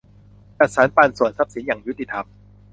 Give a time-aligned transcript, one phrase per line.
[0.57, 2.25] จัดสรรปันส่วนทรัพย์สินอย่างยุติธรรม